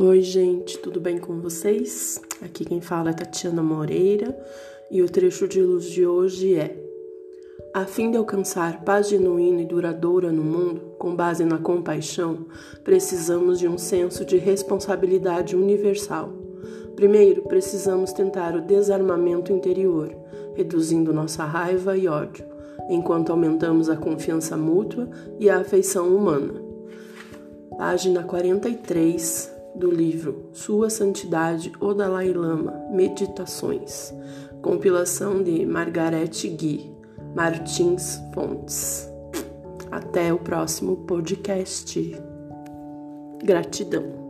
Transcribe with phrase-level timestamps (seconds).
[0.00, 2.22] Oi, gente, tudo bem com vocês?
[2.40, 4.38] Aqui quem fala é Tatiana Moreira
[4.92, 6.80] e o trecho de luz de hoje é:
[7.74, 12.46] A fim de alcançar paz genuína e duradoura no mundo, com base na compaixão,
[12.84, 16.32] precisamos de um senso de responsabilidade universal.
[16.94, 20.16] Primeiro, precisamos tentar o desarmamento interior,
[20.54, 22.44] reduzindo nossa raiva e ódio,
[22.88, 26.54] enquanto aumentamos a confiança mútua e a afeição humana.
[27.76, 34.12] Página 43 do livro Sua Santidade o Dalai Lama Meditações,
[34.60, 36.92] compilação de Margarete Gui
[37.34, 39.08] Martins Fontes.
[39.90, 42.16] Até o próximo podcast.
[43.42, 44.27] Gratidão.